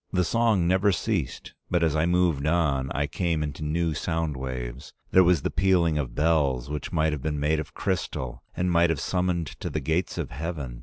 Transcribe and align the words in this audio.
The 0.11 0.23
song 0.23 0.67
never 0.67 0.91
ceased, 0.91 1.53
but 1.69 1.83
as 1.83 1.95
I 1.95 2.07
moved 2.07 2.47
on 2.47 2.89
I 2.91 3.05
came 3.05 3.43
into 3.43 3.63
new 3.63 3.93
sound 3.93 4.35
waves. 4.35 4.93
There 5.11 5.23
was 5.23 5.43
the 5.43 5.51
pealing 5.51 5.99
of 5.99 6.15
bells 6.15 6.71
which 6.71 6.91
might 6.91 7.13
have 7.13 7.21
been 7.21 7.39
made 7.39 7.59
of 7.59 7.75
crystal, 7.75 8.41
and 8.57 8.71
might 8.71 8.89
have 8.89 8.99
summoned 8.99 9.45
to 9.59 9.69
the 9.69 9.79
gates 9.79 10.17
of 10.17 10.31
heaven. 10.31 10.79